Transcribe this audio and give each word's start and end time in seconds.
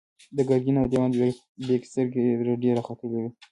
د 0.35 0.37
ګرګين 0.49 0.75
او 0.81 0.87
دېوان 0.91 1.11
بېګ 1.67 1.81
سترګې 1.91 2.23
رډې 2.47 2.69
راختلې 2.77 3.17
وې. 3.21 3.29